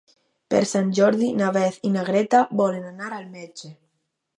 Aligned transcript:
Per 0.53 0.61
Sant 0.69 0.89
Jordi 1.01 1.29
na 1.43 1.51
Beth 1.59 1.79
i 1.91 1.95
na 1.99 2.09
Greta 2.11 2.43
volen 2.65 2.93
anar 2.97 3.15
al 3.23 3.33
metge. 3.41 3.77